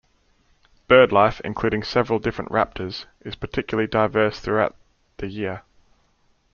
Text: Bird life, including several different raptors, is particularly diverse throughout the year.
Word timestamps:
Bird 0.87 1.11
life, 1.11 1.39
including 1.41 1.83
several 1.83 2.17
different 2.17 2.49
raptors, 2.51 3.05
is 3.23 3.35
particularly 3.35 3.85
diverse 3.87 4.39
throughout 4.39 4.75
the 5.17 5.27
year. 5.27 5.61